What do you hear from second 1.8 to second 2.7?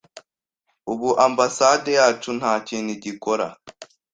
yacu nta